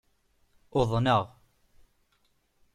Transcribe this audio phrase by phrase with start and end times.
[0.79, 1.23] Uḍnaɣ.